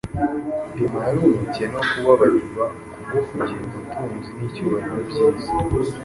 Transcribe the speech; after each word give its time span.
Dema 0.75 0.99
yari 1.05 1.17
umukene 1.21 1.73
wo 1.77 1.83
kubabarirwa 1.91 2.63
kubwo 2.93 3.17
kugira 3.27 3.61
ubutunzi 3.69 4.29
n’icyubahiro 4.37 4.99
by’isi 5.09 5.49